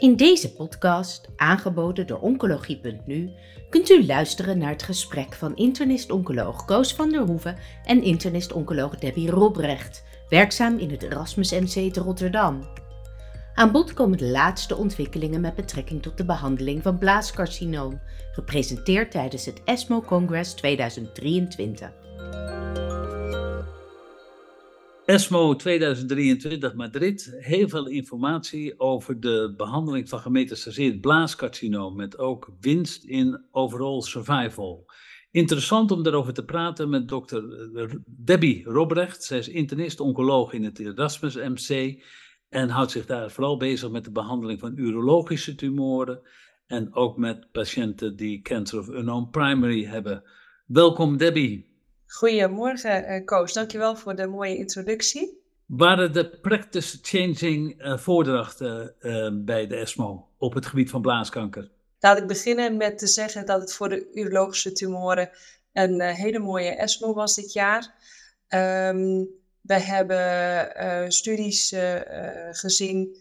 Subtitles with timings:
[0.00, 3.30] In deze podcast, aangeboden door Oncologie.nu,
[3.70, 9.30] kunt u luisteren naar het gesprek van internist-oncoloog Koos van der Hoeven en internist-oncoloog Debbie
[9.30, 12.68] Robrecht, werkzaam in het Erasmus MC te Rotterdam.
[13.54, 18.00] Aan bod komen de laatste ontwikkelingen met betrekking tot de behandeling van blaascarcinoom,
[18.32, 21.90] gepresenteerd tijdens het ESMO Congress 2023.
[25.10, 33.04] ESMO 2023 Madrid, heel veel informatie over de behandeling van gemetastaseerd blaascarcinoom met ook winst
[33.04, 34.90] in overall survival.
[35.30, 37.42] Interessant om daarover te praten met dokter
[38.06, 39.24] Debbie Robrecht.
[39.24, 42.02] Zij is internist-oncoloog in het Erasmus MC
[42.48, 46.20] en houdt zich daar vooral bezig met de behandeling van urologische tumoren
[46.66, 50.22] en ook met patiënten die cancer of unknown primary hebben.
[50.66, 51.69] Welkom Debbie.
[52.10, 53.52] Goedemorgen, uh, Koos.
[53.52, 55.42] Dankjewel voor de mooie introductie.
[55.66, 61.70] Waren de practice changing uh, voordrachten uh, bij de ESMO op het gebied van blaaskanker?
[62.00, 65.30] Laat ik beginnen met te zeggen dat het voor de urologische tumoren
[65.72, 67.94] een hele mooie ESMO was dit jaar.
[68.48, 69.28] Um,
[69.60, 71.74] we hebben studies
[72.50, 73.16] gezien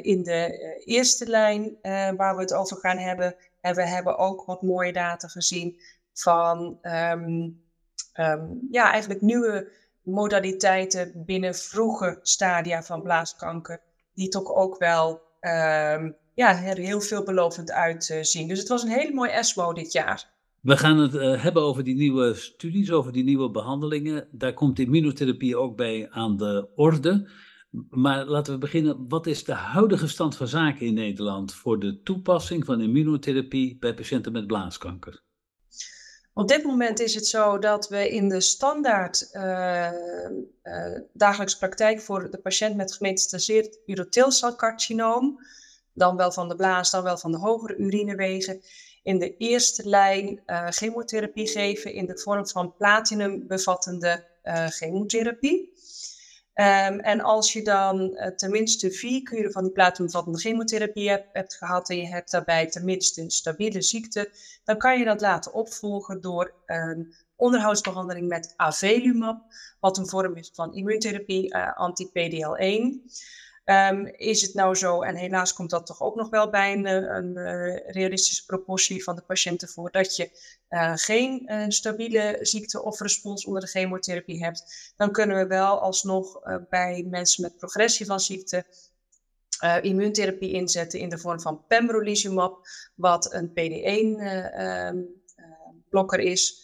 [0.00, 1.76] in de eerste lijn
[2.16, 3.36] waar we het over gaan hebben.
[3.60, 5.80] En we hebben ook wat mooie data gezien
[6.12, 7.63] van um,
[8.14, 13.80] um, ja, eigenlijk nieuwe modaliteiten binnen vroege stadia van blaaskanker,
[14.14, 18.48] die toch ook wel um, ja, er heel veelbelovend uitzien.
[18.48, 20.32] Dus het was een hele mooie ESMO dit jaar.
[20.60, 24.28] We gaan het uh, hebben over die nieuwe studies, over die nieuwe behandelingen.
[24.30, 27.30] Daar komt immunotherapie ook bij aan de orde.
[27.90, 29.08] Maar laten we beginnen.
[29.08, 33.94] Wat is de huidige stand van zaken in Nederland voor de toepassing van immunotherapie bij
[33.94, 35.22] patiënten met blaaskanker?
[36.34, 39.90] Op dit moment is het zo dat we in de standaard uh,
[40.62, 45.38] uh, dagelijkse praktijk voor de patiënt met gemetastaseerd urotheelcelcarcinoom,
[45.92, 48.62] dan wel van de blaas, dan wel van de hogere urinewegen,
[49.02, 54.24] in de eerste lijn uh, chemotherapie geven in de vorm van platinum bevattende
[54.68, 55.73] chemotherapie.
[56.54, 61.54] Um, en als je dan uh, tenminste vier kuren van die platinumvattende chemotherapie hebt, hebt,
[61.54, 64.30] gehad en je hebt daarbij tenminste een stabiele ziekte,
[64.64, 69.42] dan kan je dat laten opvolgen door een onderhoudsbehandeling met avelumab,
[69.80, 73.12] wat een vorm is van immuuntherapie, uh, anti-PDL1.
[73.64, 76.86] Um, is het nou zo, en helaas komt dat toch ook nog wel bij een,
[76.86, 80.30] eh, een, een realistische proportie van de patiënten voor, dat je
[80.70, 86.40] uh, geen stabiele ziekte of respons onder de chemotherapie hebt, dan kunnen we wel alsnog
[86.68, 88.64] bij mensen met progressie van ziekte
[89.82, 96.62] immuuntherapie inzetten in de vorm van pembrolizumab, wat een PD1-blokker ehm, is.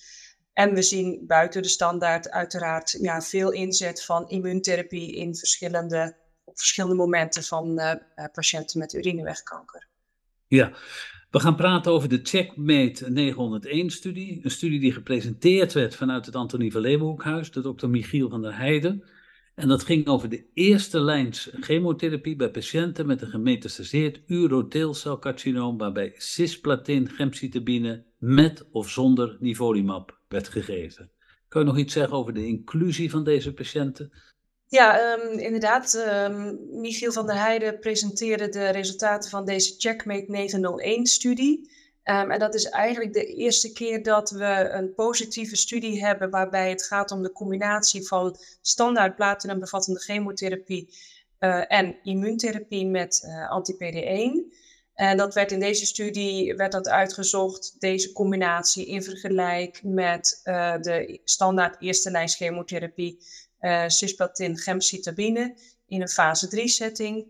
[0.52, 6.16] En we zien buiten de standaard uiteraard ja, veel inzet van immuuntherapie in verschillende
[6.50, 7.94] op verschillende momenten van uh,
[8.32, 9.88] patiënten met urinewegkanker.
[10.46, 10.72] Ja,
[11.30, 14.40] we gaan praten over de Checkmate 901-studie.
[14.42, 18.56] Een studie die gepresenteerd werd vanuit het Antonie van Leeuwenhoekhuis, de dokter Michiel van der
[18.56, 19.04] Heijden.
[19.54, 26.14] En dat ging over de eerste lijns chemotherapie bij patiënten met een gemetastaseerd urotheelcelcarcinoom, waarbij
[26.16, 31.10] cisplatin gemcitabine met of zonder nivolumab werd gegeven.
[31.48, 34.12] Kan je nog iets zeggen over de inclusie van deze patiënten?
[34.70, 35.94] Ja, um, inderdaad.
[35.94, 41.58] Um, Michiel van der Heijden presenteerde de resultaten van deze Checkmate 901-studie.
[41.58, 41.66] Um,
[42.03, 46.70] ehm, en dat is eigenlijk de eerste keer dat we een positieve studie hebben waarbij
[46.70, 50.94] het gaat om de combinatie van standaard platinum bevattende chemotherapie
[51.41, 54.59] uh, en immuuntherapie met uh, anti-PD1.
[54.94, 60.75] En dat werd in deze studie werd dat uitgezocht, deze combinatie in vergelijk met uh,
[60.80, 63.19] de standaard eerste lijn chemotherapie
[63.60, 65.54] uh, cisplatin gemcitabine
[65.87, 67.26] in een fase 3 setting.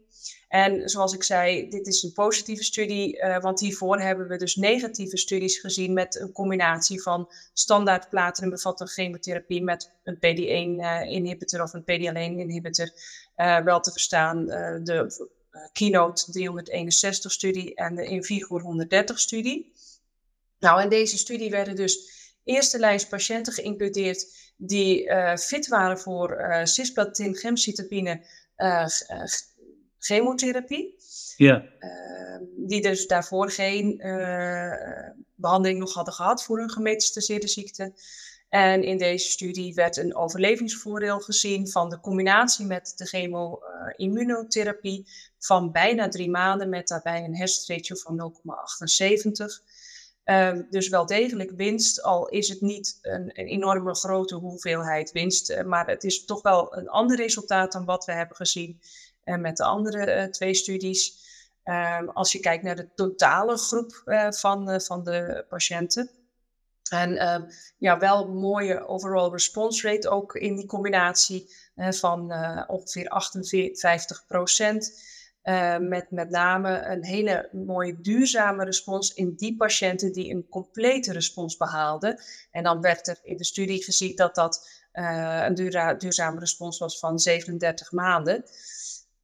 [0.49, 4.57] En zoals ik zei, dit is een positieve studie, uh, want hiervoor hebben we dus
[4.57, 11.63] negatieve studies gezien met een combinatie van standaard platinum bevattende chemotherapie met een PD1-inhibitor uh,
[11.63, 12.89] of een PD-L1-inhibitor.
[13.37, 14.47] Uh, wel te verstaan
[14.85, 15.29] de
[15.73, 19.73] Keynote 361-studie en de Invigor 130-studie.
[20.59, 24.27] Nou, in deze studie werden dus eerste lijst patiënten geïncludeerd
[24.57, 28.27] die uh, fit waren voor uh, cisplatin, gemcitabine,
[28.57, 28.87] uh,
[29.99, 30.95] chemotherapie.
[31.37, 31.65] Ja.
[31.79, 33.97] Ehm, die dus daarvoor geen
[35.35, 37.93] behandeling nog hadden gehad voor een gemetastaseerde ziekte.
[38.51, 45.09] En in deze studie werd een overlevingsvoordeel gezien van de combinatie met de chemo-immunotherapie
[45.39, 48.23] van bijna drie maanden met daarbij een hazard ratio van 0,78.
[50.31, 55.51] Um, dus wel degelijk winst, al is het niet een, een enorme grote hoeveelheid winst.
[55.51, 58.81] Uh, maar het is toch wel een ander resultaat dan wat we hebben gezien
[59.25, 61.29] uh, met de andere uh, twee studies.
[61.63, 66.11] Ehm, als je kijkt naar de totale groep van, van de patiënten.
[66.91, 67.43] En ehm,
[67.79, 72.33] ja, wel een mooie overall response rate ook in die combinatie van
[72.67, 75.03] ongeveer 58 procent.
[75.45, 81.13] Uh, met met name een hele mooie duurzame respons in die patiënten die een complete
[81.13, 82.21] respons behaalden.
[82.51, 85.55] En dan werd er in de studie gezien dat dat uh, een
[85.99, 88.45] duurzame respons was van 37 maanden.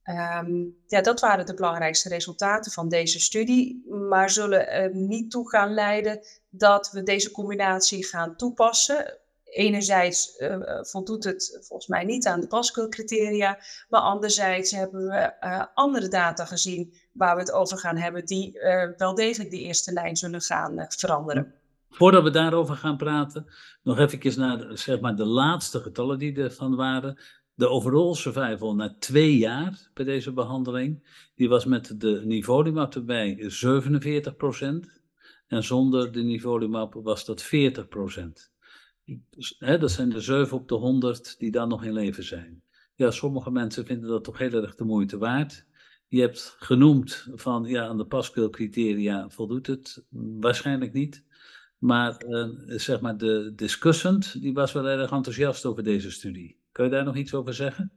[0.03, 5.49] Um, ja, dat waren de belangrijkste resultaten van deze studie, maar zullen er niet toe
[5.49, 6.19] gaan leiden
[6.49, 9.17] dat we deze combinatie gaan toepassen
[9.57, 13.59] enerzijds uh, voldoet het volgens mij niet aan de Pascal-criteria,
[13.89, 18.59] maar anderzijds hebben we uh, andere data gezien waar we het over gaan hebben, die
[18.97, 21.55] wel degelijk de eerste lijn zullen gaan veranderen.
[21.89, 23.45] Voordat we daarover gaan praten,
[23.83, 27.19] nog even naar de, zeg maar, de laatste getallen die ervan waren.
[27.53, 31.03] De overall survival na twee jaar bij deze behandeling,
[31.35, 34.97] die was met de nivolumab erbij 47%.
[35.47, 37.47] En zonder de nivolumab was dat 40%.
[39.29, 42.61] Dus, hè, dat zijn de 7 op de 100 die dan nog in leven zijn.
[42.95, 45.65] Ja, sommige mensen vinden dat toch heel erg de moeite waard.
[46.07, 50.03] Je hebt genoemd van ja, aan de Pascal-criteria voldoet het
[50.39, 51.23] waarschijnlijk niet.
[51.77, 56.59] Maar uh, zeg maar, de discussant die was wel erg enthousiast over deze studie.
[56.71, 57.91] Kun je daar nog iets over zeggen?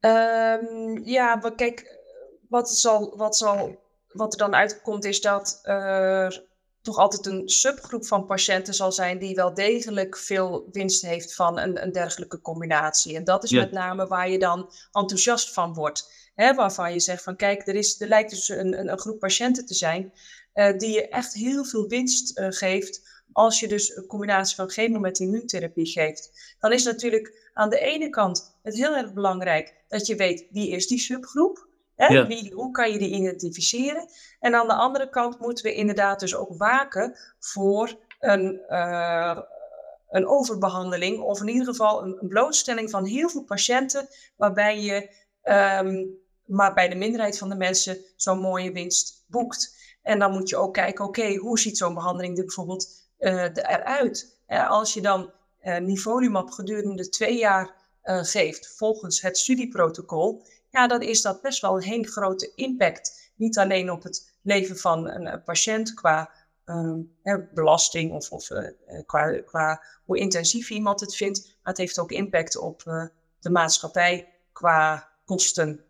[0.00, 2.00] Um, ja, maar kijk,
[2.48, 5.60] wat, zal, wat, zal, wat er dan uitkomt is dat
[6.84, 11.58] toch altijd een subgroep van patiënten zal zijn die wel degelijk veel winst heeft van
[11.58, 13.16] een, een dergelijke combinatie.
[13.16, 16.12] En dat is met name waar je dan enthousiast van wordt.
[16.34, 19.18] Hè, waarvan je zegt van kijk, er, is, er lijkt dus een, een, een groep
[19.18, 20.12] patiënten te zijn
[20.54, 24.70] uh, die je echt heel veel winst uh, geeft als je dus een combinatie van
[24.70, 26.56] chemo met immuuntherapie geeft.
[26.58, 30.70] Dan is natuurlijk aan de ene kant het heel erg belangrijk dat je weet wie
[30.70, 31.68] is die subgroep.
[31.96, 32.26] Hè?
[32.26, 34.08] Wie, hoe kan je die identificeren?
[34.40, 39.38] En aan de andere kant moeten we inderdaad dus ook waken voor een, uh,
[40.08, 45.10] een overbehandeling of in ieder geval een, een, blootstelling van heel veel patiënten waarbij je
[45.42, 49.82] um, maar bij de minderheid van de mensen zo'n mooie winst boekt.
[50.02, 52.88] En dan moet je ook kijken, oké, hoe ziet zo'n behandeling er bijvoorbeeld
[53.18, 54.38] uh, eruit?
[54.48, 55.30] Uh, als je dan
[55.62, 60.42] uh, nivolumab gedurende twee jaar geeft volgens het studieprotocol,
[60.74, 63.32] ja, dan is dat best wel een hele grote impact.
[63.36, 66.30] Niet alleen op het leven van een, patiënt qua
[66.64, 67.16] um,
[67.54, 68.68] belasting of, of uh,
[69.06, 72.82] qua, qua hoe intensief iemand het vindt, maar het heeft ook impact op
[73.40, 75.84] de maatschappij qua kosten.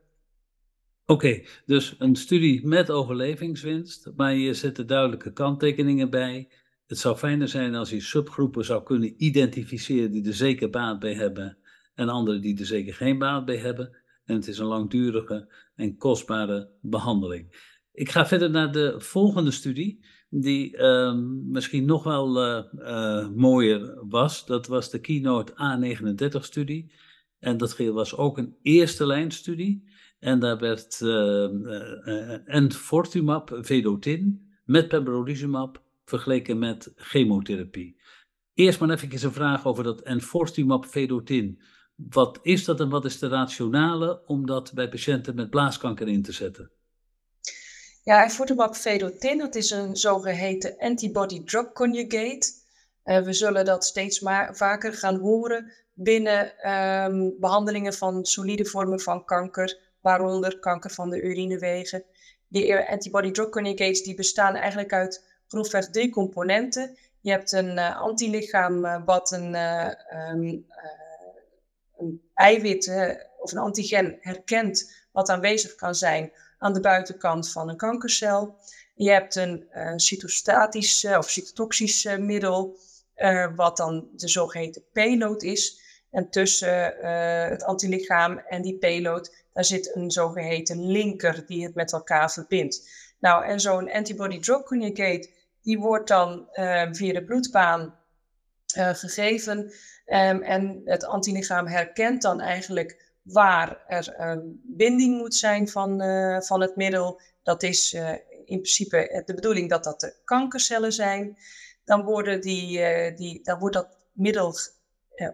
[1.07, 6.49] Oké, dus een studie met overlevingswinst, maar je zet er duidelijke kanttekeningen bij.
[6.87, 11.15] Het zou fijner zijn als je subgroepen zou kunnen identificeren die er zeker baat bij
[11.15, 11.59] hebben
[11.95, 14.03] en anderen die er zeker geen baat bij hebben.
[14.25, 17.73] En het is een langdurige en kostbare behandeling.
[17.93, 24.05] Ik ga verder naar de volgende studie, die uh, misschien nog wel uh, uh, mooier
[24.09, 24.47] was.
[24.47, 26.93] Dat was de Keynote A39-studie.
[27.39, 29.93] En dat was ook een eerste lijnstudie.
[30.19, 31.01] En daar werd
[32.45, 38.01] enfortumab vedotin met pembrolizumab vergeleken met chemotherapie.
[38.55, 41.63] Eerst maar even een vraag over dat enfortumab vedotin.
[41.95, 46.23] Wat is dat en wat is de rationale om dat bij patiënten met blaaskanker in
[46.23, 46.71] te zetten?
[48.03, 52.53] Ja, enfortumab vedotin, dat is een zogeheten antibody-drug conjugate.
[53.05, 59.01] Uh, we zullen dat steeds maar vaker gaan horen binnen um, behandelingen van solide vormen
[59.01, 62.05] van kanker, waaronder kanker van de urinewegen.
[62.49, 66.97] Die antibody-drug conjugates die bestaan eigenlijk uit grofweg drie componenten.
[67.21, 70.67] Je hebt een uh, antilichaam wat een um,
[71.99, 72.93] een eiwit
[73.39, 78.57] of een antigen herkent wat aanwezig kan zijn aan de buitenkant van een kankercel.
[78.95, 82.79] Je hebt een uh, cytostatisch of cytotoxisch middel,
[83.17, 85.83] uh, wat dan de zogeheten payload is.
[86.11, 86.97] En tussen
[87.49, 92.89] het antilichaam en die payload, daar zit een zogeheten linker die het met elkaar verbindt.
[93.19, 95.31] Nou, en zo'n antibody-drug conjugate,
[95.63, 96.49] die wordt dan
[96.93, 97.99] via de bloedbaan
[98.77, 99.73] gegeven
[100.07, 106.41] Um, en het antilichaam herkent dan eigenlijk waar er een binding moet zijn van, uh,
[106.41, 107.21] van het middel.
[107.43, 108.11] Dat is uh,
[108.45, 111.39] in principe de bedoeling dat dat de kankercellen zijn.
[111.85, 112.81] Dan, worden die,
[113.15, 114.55] die, dan wordt dat middel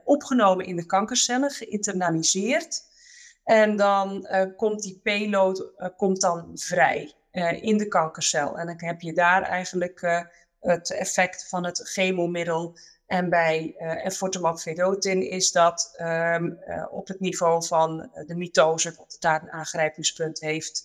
[0.04, 2.82] opgenomen in de kankercellen, geïnternaliseerd.
[3.44, 7.12] En dan komt die payload komt dan vrij
[7.60, 8.58] in de kankercel.
[8.58, 10.26] En dan heb je daar eigenlijk
[10.60, 12.78] het effect van het chemomiddel
[13.10, 18.88] En bij uh, enfortumab vedotin is dat um, uh, op het niveau van de mitose,
[18.88, 20.84] dat het daar een aangrijpingspunt heeft.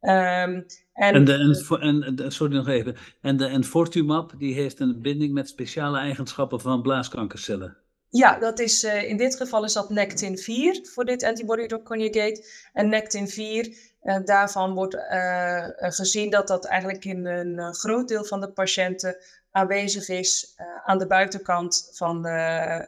[0.00, 1.32] Um, en, en, de,
[1.80, 2.96] en, en, sorry nog even.
[3.20, 7.76] En de enfortumab die heeft een binding met speciale eigenschappen van blaaskankercellen.
[8.08, 12.44] Ja, dat is, uh, in dit geval is dat Nectin-4 voor dit antibody-drug conjugate.
[12.72, 13.68] En Nectin-4,
[14.02, 19.16] uh, daarvan wordt uh, gezien dat dat eigenlijk in een groot deel van de patiënten
[19.52, 20.54] aanwezig is
[20.84, 22.28] aan de buitenkant van, de,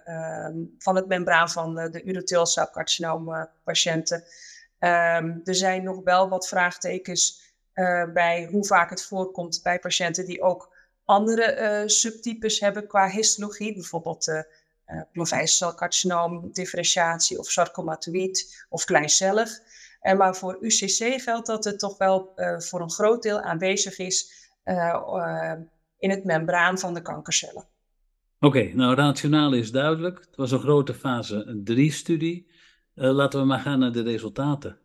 [0.04, 4.24] ehm, van het membraan van de, de urotheelcelcarcinoom patiënten.
[4.78, 7.52] Um, er zijn nog wel wat vraagtekens
[8.12, 10.72] bij hoe vaak het voorkomt bij patiënten die ook
[11.04, 14.42] andere subtypes hebben qua histologie, bijvoorbeeld uh,
[15.12, 19.60] plovijscelcarcinoom, differentiatie of sarcomatoïd of kleincellig.
[20.00, 24.48] En maar voor UCC geldt dat het toch wel voor een groot deel aanwezig is
[26.04, 27.64] in het membraan van de kankercellen.
[28.40, 30.18] Oké, okay, nou rationaal is duidelijk.
[30.18, 32.46] Het was een grote fase 3-studie.
[32.94, 34.78] laten we maar gaan naar de resultaten.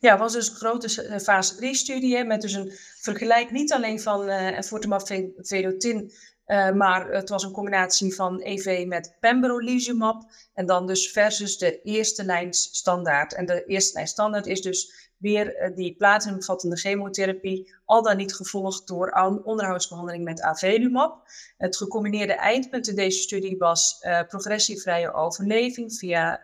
[0.00, 0.88] Ja, het was dus een grote
[1.22, 5.02] fase 3-studie met dus een vergelijk niet alleen van uh, enfortumab
[5.36, 6.12] vedotin
[6.46, 10.22] uh, maar het was een combinatie van EV met pembrolizumab
[10.54, 13.34] en dan dus versus de eerste lijn standaard.
[13.34, 18.34] En de eerste lijn standaard is dus weer uh, die platinumvattende chemotherapie, al dan niet
[18.34, 19.10] gevolgd door
[19.44, 21.22] onderhoudsbehandeling met avelumab.
[21.56, 26.40] Het gecombineerde eindpunt in deze studie was uh, progressievrije overleving via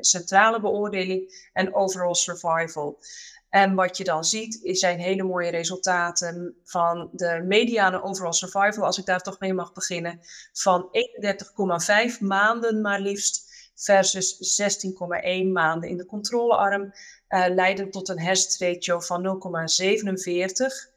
[0.00, 2.98] centrale beoordeling en overall survival.
[3.50, 8.98] En wat je dan ziet, zijn hele mooie resultaten van de mediane overall survival, als
[8.98, 10.20] ik daar toch mee mag beginnen,
[10.52, 10.88] van
[12.12, 16.92] 31,5 maanden maar liefst versus 16,1 maanden in de controlearm,
[17.28, 20.89] leiden tot een hazard ratio van 0,47.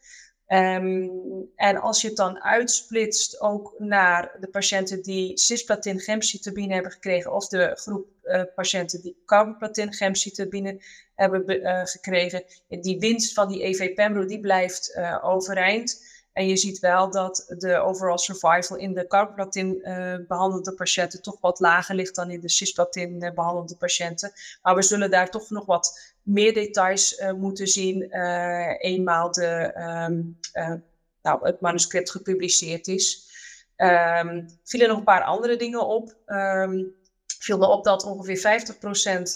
[0.53, 6.91] Um, en als je het dan uitsplitst ook naar de patiënten die cisplatin gemcitabine hebben
[6.91, 10.81] gekregen of de groep uh, patiënten die carboplatin gemcitabine
[11.15, 16.12] hebben uh, gekregen, die winst van die EV-pembro die blijft overeind.
[16.33, 19.81] En je ziet wel dat de overall survival in de carboplatin
[20.27, 24.31] behandelde patiënten toch wat lager ligt dan in de cisplatin behandelde patiënten.
[24.62, 29.74] Maar we zullen daar toch nog wat meer details uh, moeten zien uh, eenmaal de,
[30.10, 30.74] um, uh,
[31.22, 33.32] nou, het manuscript gepubliceerd is.
[33.77, 36.15] Um, vielen nog een paar andere dingen op.
[36.25, 36.96] Um,
[37.39, 38.82] viel me op dat ongeveer 50%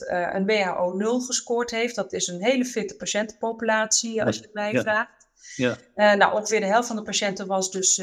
[0.08, 1.96] een WHO 0 gescoord heeft.
[1.96, 4.82] Dat is een hele fitte patiëntenpopulatie, als je het mij ja.
[4.82, 5.28] vraagt.
[5.56, 5.78] Ja.
[6.16, 8.02] nou, ongeveer de helft van de patiënten was dus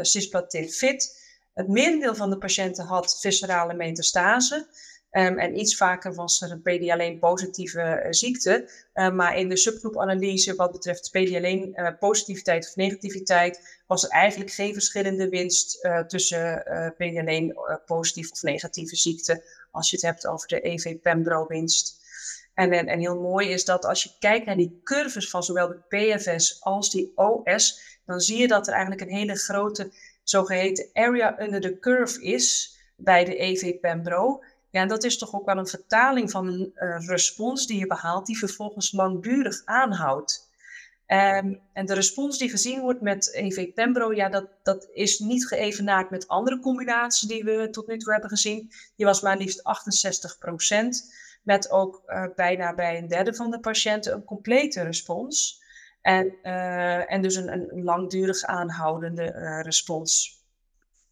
[0.00, 1.18] cisplatin fit.
[1.54, 4.66] Het merendeel van de patiënten had viscerale metastase.
[5.12, 8.70] Um, en iets vaker was er een PD-alleen positieve uh, ziekte.
[8.94, 14.50] Uh, maar in de subgroepanalyse wat betreft PD-alleen uh, positiviteit of negativiteit was er eigenlijk
[14.50, 16.62] geen verschillende winst tussen
[16.96, 21.98] PD-alleen positief of negatieve ziekte als je het hebt over de EV-Pembro-winst.
[22.54, 25.68] En, en, en, heel mooi is dat als je kijkt naar die curves van zowel
[25.68, 30.88] de PFS als die OS, dan zie je dat er eigenlijk een hele grote zogeheten
[30.92, 34.42] area under the curve is bij de EV-Pembro.
[34.70, 37.86] Ja, en dat is toch ook wel een vertaling van een uh, respons die je
[37.86, 40.48] behaalt, die vervolgens langdurig aanhoudt.
[41.06, 46.10] Um, en de respons die gezien wordt met EV-Pembro, ja, dat, dat is niet geëvenaard
[46.10, 48.70] met andere combinaties die we tot nu toe hebben gezien.
[48.96, 49.62] Die was maar liefst 68%
[51.42, 55.62] met ook uh, bijna bij een derde van de patiënten een complete respons.
[56.00, 60.38] En, uh, en dus een, een langdurig aanhoudende respons.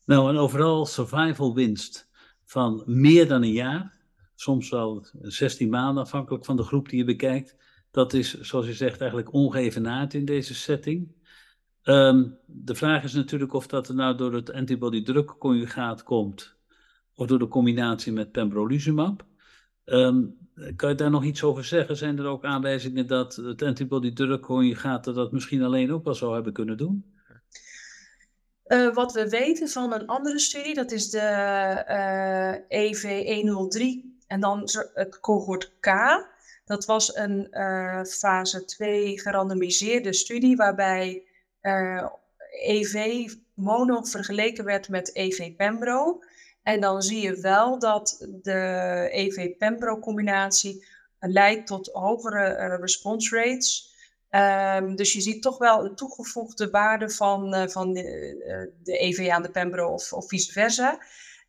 [0.04, 2.07] Nou, en overal survival winst
[2.48, 3.98] van meer dan een jaar,
[4.34, 7.56] soms wel 16 maanden afhankelijk van de groep die je bekijkt.
[7.90, 11.08] Dat is, zoals je zegt, eigenlijk ongeëvenaard in deze setting.
[11.84, 16.56] Um, de vraag is natuurlijk of dat er nou door het antibody-drug conjugaat komt,
[17.14, 19.26] of door de combinatie met pembrolizumab.
[19.84, 20.36] Um,
[20.76, 21.96] kan je daar nog iets over zeggen?
[21.96, 26.52] Zijn er ook aanwijzingen dat het antibody-drug conjugaat dat misschien alleen ook wel zou hebben
[26.52, 27.17] kunnen doen?
[28.68, 31.18] Uh, wat we weten van een andere studie, dat is de
[32.70, 33.82] uh, EV103
[34.26, 35.88] en dan het cohort K.
[36.64, 41.22] Dat was een uh, fase 2 gerandomiseerde studie waarbij
[42.50, 46.22] EV mono vergeleken werd met EV Pembro.
[46.62, 50.86] En dan zie je wel dat de EV Pembro combinatie
[51.20, 53.96] leidt tot hogere response rates.
[54.30, 58.02] Um, dus je ziet toch wel een toegevoegde waarde van, uh, van de,
[58.46, 61.02] uh, de EV aan de Pembro of, of vice versa.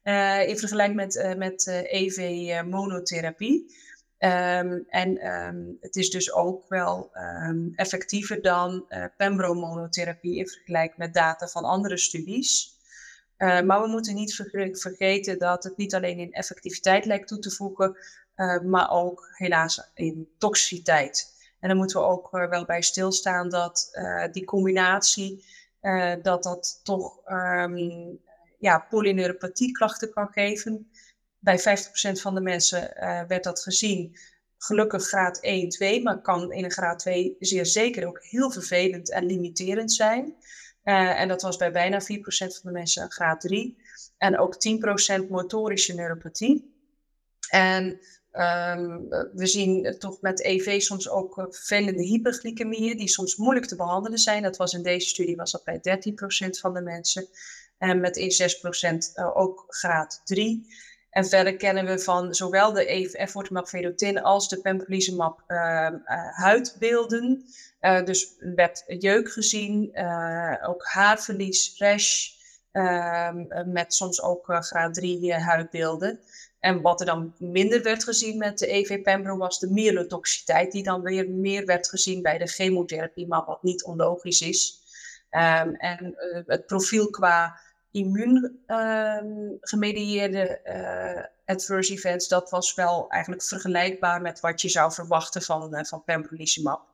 [0.04, 3.78] Uh, in vergelijking met, met EV-monotherapie.
[4.20, 7.12] Um, en um, het is dus ook wel
[7.76, 8.86] effectiever dan
[9.18, 12.78] Pembro-monotherapie in vergelijking met data van andere studies.
[13.38, 14.36] maar we moeten niet
[14.72, 17.98] vergeten dat het niet alleen in effectiviteit lijkt toe te voegen,
[18.66, 21.39] maar ook helaas in toxiciteit.
[21.60, 24.00] En dan moeten we ook wel bij stilstaan dat
[24.32, 25.46] die combinatie,
[26.22, 28.20] dat dat toch um,
[28.60, 30.92] ja, polyneuropathieklachten kan geven.
[31.40, 31.62] Bij 50%
[32.22, 32.94] van de mensen
[33.28, 34.18] werd dat gezien
[34.58, 39.12] gelukkig graad 1, 2, maar kan in een graad 2 zeer zeker ook heel vervelend
[39.12, 40.36] en limiterend zijn.
[40.84, 43.78] En dat was bij bijna 4% van de mensen een graad 3.
[44.18, 44.56] En ook
[45.24, 46.78] 10% motorische neuropathie.
[47.50, 48.00] En
[48.32, 54.20] um, we zien toch met EV soms ook vervelende hyperglycemieën, die soms moeilijk te behandelen
[54.20, 54.44] zijn.
[54.44, 56.02] Dat was in deze studie was dat bij
[56.48, 57.28] 13% van de mensen.
[57.78, 60.68] En met in 6% uh, ook graad 3.
[61.10, 65.90] En verder kennen we van zowel de effortumab vedotin als de pembrolizumab uh,
[66.32, 67.46] huidbeelden.
[67.82, 69.98] Uh, dus werd jeuk gezien,
[70.64, 72.30] ook haarverlies, rash,
[72.72, 76.20] ehm, met soms ook graad 3 huidbeelden.
[76.60, 81.02] En wat er dan minder werd gezien met de EV-pembro was de myelotoxiteit, die dan
[81.02, 84.78] weer meer werd gezien bij de chemotherapie, maar wat niet onlogisch is.
[85.32, 87.60] Um, en het profiel qua
[87.92, 94.92] immuungemedieerde ehm, uh, uh, adverse events, dat was wel eigenlijk vergelijkbaar met wat je zou
[94.92, 96.88] verwachten van, uh, van pembrolizumab.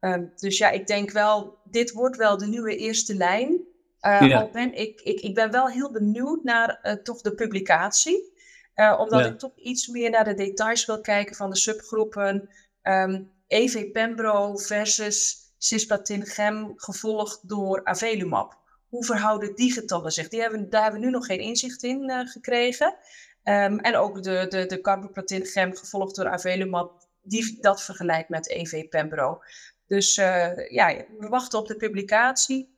[0.00, 3.60] Um, dus ja, ik denk wel, dit wordt wel de nieuwe eerste lijn.
[4.00, 4.40] Ja.
[4.40, 8.31] Al ben ik, ik, ik ben wel heel benieuwd naar toch de publicatie.
[8.74, 9.26] Uh, omdat ja.
[9.26, 12.34] ik toch iets meer naar de details wil kijken van de subgroepen.
[12.34, 12.48] Um,
[12.82, 18.60] ehm, EV-pembro versus cisplatin-gem gevolgd door avelumab
[18.92, 20.28] hoe verhouden die getallen zich?
[20.28, 22.96] Die hebben, daar hebben we nu nog geen inzicht in uh, gekregen.
[23.44, 29.42] Um, en ook de, de, de carboplatin-gem gevolgd door avelumab, die dat vergelijkt met EV-pembro.
[29.86, 32.74] Dus uh, ja, we wachten op de publicatie.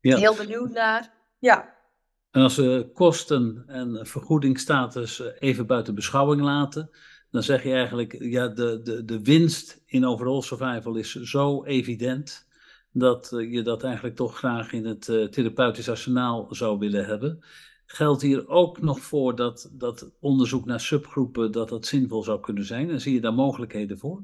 [0.00, 0.16] Ja.
[0.16, 1.12] Heel benieuwd naar.
[1.38, 1.73] Ja.
[2.34, 6.90] En als we kosten en vergoedingsstatus even buiten beschouwing laten,
[7.30, 12.46] dan zeg je eigenlijk, ja, de, de, de winst in overall survival is zo evident
[12.92, 17.44] dat eh, je dat eigenlijk toch graag in het uh, therapeutisch arsenaal zou willen hebben.
[17.86, 22.64] Geldt hier ook nog voor dat, dat onderzoek naar subgroepen, dat dat zinvol zou kunnen
[22.64, 22.90] zijn?
[22.90, 24.22] En zie je daar mogelijkheden voor?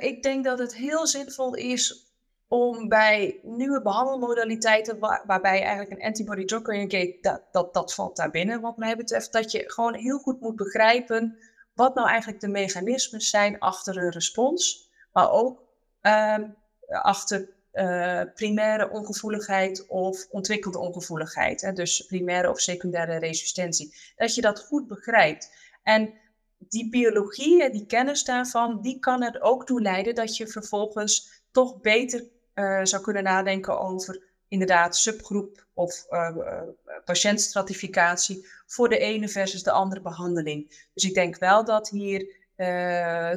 [0.00, 2.05] Ik denk dat het heel zinvol is
[2.48, 8.16] om bij nieuwe behandelmodaliteiten, waar, waarbij eigenlijk een antibody drug conjugate, dat, dat, dat valt
[8.16, 11.38] daar binnen wat mij betreft, dat je gewoon heel goed moet begrijpen
[11.74, 15.62] wat nou eigenlijk de mechanismen zijn achter een respons, maar ook
[16.02, 16.56] um,
[16.88, 21.60] achter uh, primaire ongevoeligheid of ontwikkelde ongevoeligheid.
[21.60, 23.94] Hè, dus primaire of secundaire resistentie.
[24.16, 25.50] Dat je dat goed begrijpt.
[25.82, 26.14] En
[26.58, 31.42] die biologie en die kennis daarvan, die kan er ook toe leiden dat je vervolgens
[31.50, 32.24] toch beter
[32.56, 36.62] uh, zou kunnen nadenken over inderdaad subgroep of uh,
[37.04, 40.88] patiëntstratificatie voor de ene versus de andere behandeling.
[40.94, 42.44] Dus ik denk wel dat hier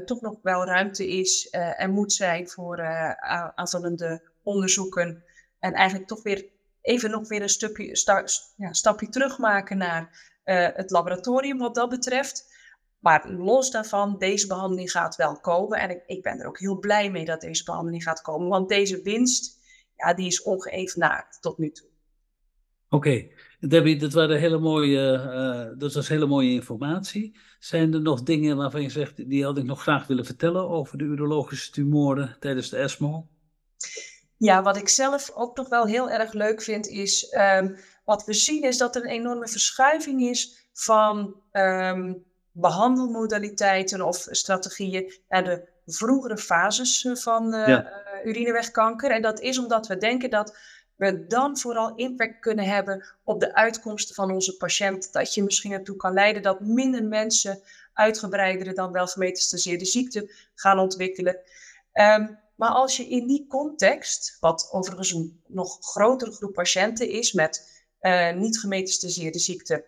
[0.05, 2.82] toch nog wel ruimte is en moet zijn voor
[3.55, 5.23] aanvullende onderzoeken.
[5.60, 6.45] En eigenlijk toch weer
[6.82, 8.23] even nog weer een stukje, sta,
[8.55, 10.32] ja, stapje terug maken naar
[10.73, 12.53] het laboratorium wat dat betreft.
[12.99, 15.79] Maar los daarvan, deze behandeling gaat wel komen.
[15.79, 18.47] En ik, ik, ben er ook heel blij mee dat deze behandeling gaat komen.
[18.47, 19.59] Want deze winst,
[19.95, 21.88] ja, die is ongeëvenaard tot nu toe.
[22.89, 23.27] Oké,
[23.59, 27.38] Debbie, dat, waren hele mooie, uh, dat was hele mooie informatie.
[27.59, 30.97] Zijn er nog dingen waarvan je zegt, die had ik nog graag willen vertellen over
[30.97, 33.27] de urologische tumoren tijdens de ESMO?
[34.38, 38.33] Ja, wat ik zelf ook nog wel heel erg leuk vind is, um, wat we
[38.33, 42.25] zien is dat er een enorme verschuiving is van um,
[42.60, 47.86] behandelmodaliteiten of strategieën naar de vroegere fases van uh, ja.
[47.86, 49.12] uh, urinewegkanker.
[49.12, 50.58] En dat is omdat we denken dat
[50.95, 55.13] we dan vooral impact kunnen hebben op de uitkomsten van onze patiënt.
[55.13, 57.62] Dat je misschien ertoe kan leiden dat minder mensen
[57.93, 61.38] uitgebreidere dan wel gemetastaseerde ziekte gaan ontwikkelen.
[61.93, 67.34] Um, maar als je in die context, wat overigens een nog grotere groep patiënten is
[67.34, 69.86] met uh, niet gemetastaseerde ziekte,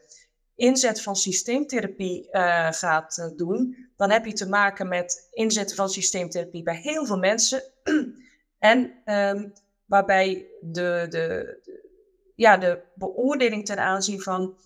[0.62, 5.90] inzet van systeemtherapie uh, gaat uh, doen, dan heb je te maken met inzetten van
[5.90, 7.64] systeemtherapie bij heel veel mensen.
[8.60, 9.54] en um,
[9.86, 11.58] waarbij de, de,
[12.36, 14.58] ja, de beoordeling ten aanzien van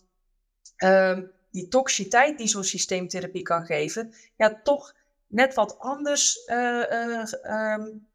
[0.83, 4.95] um, die toxiteit die zo'n systeemtherapie kan geven, ja, toch
[5.27, 8.07] net wat anders uh, um,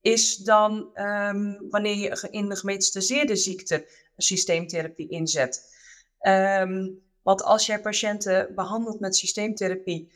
[0.00, 0.90] is dan
[1.70, 5.76] wanneer je in de gemetastaseerde ziekte systeemtherapie inzet.
[7.28, 10.12] Want als jij patiënten behandelt met systeemtherapie,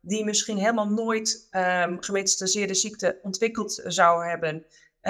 [0.00, 4.66] die misschien helemaal nooit um, gemetastaseerde ziekte ontwikkeld zouden hebben,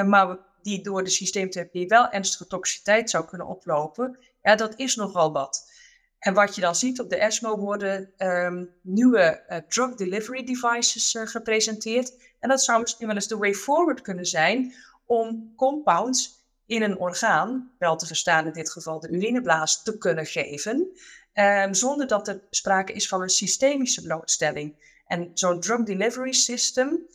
[0.09, 5.33] maar die door de systeemtherapie wel ernstige toxiciteit zou kunnen oplopen, ja, dat is nogal
[5.33, 5.70] wat.
[6.18, 11.14] En wat je dan ziet op de ESMO worden um, nieuwe uh, drug delivery devices
[11.14, 12.16] uh, gepresenteerd.
[12.40, 14.74] En dat zou misschien wel eens de way forward kunnen zijn
[15.07, 20.27] om compounds in een orgaan, wel te verstaan in dit geval de urineblaas, te kunnen
[20.27, 20.88] geven.
[21.35, 24.90] Um, zonder dat er sprake is van een systemische blootstelling.
[25.07, 27.07] En zo'n drug delivery system,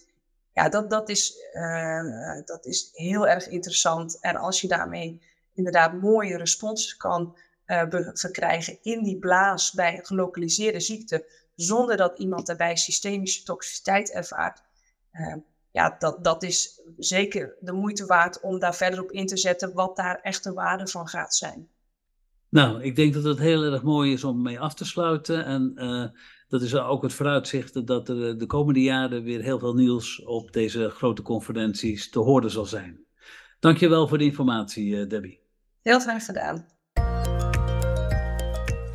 [0.53, 4.19] ja, dat, dat, is, uh, dat is heel erg interessant.
[4.19, 5.21] En als je daarmee
[5.53, 7.83] inderdaad mooie responses kan uh,
[8.13, 14.61] verkrijgen in die blaas bij een gelokaliseerde ziekte, zonder dat iemand daarbij systemische toxiciteit ervaart,
[15.13, 15.35] uh,
[15.77, 19.73] ja, dat, dat is zeker de moeite waard om daar verder op in te zetten
[19.73, 21.67] wat daar echt de waarde van gaat zijn.
[22.49, 25.45] Nou, ik denk dat het heel erg mooi is om mee af te sluiten.
[25.45, 26.05] En uh,
[26.47, 30.51] dat is ook het vooruitzicht dat er de komende jaren weer heel veel nieuws op
[30.51, 33.05] deze grote conferenties te horen zal zijn.
[33.59, 35.39] Dankjewel voor de informatie, Debbie.
[35.81, 36.65] Heel graag gedaan.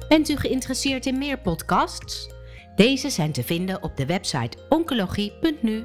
[0.08, 2.30] Bent u geïnteresseerd in meer podcasts?
[2.76, 5.82] Deze zijn te vinden op de website oncologie.nu